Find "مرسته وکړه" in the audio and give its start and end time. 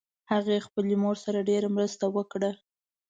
1.75-2.51